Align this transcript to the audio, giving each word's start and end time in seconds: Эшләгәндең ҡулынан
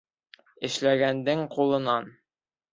Эшләгәндең 0.69 1.45
ҡулынан 1.59 2.13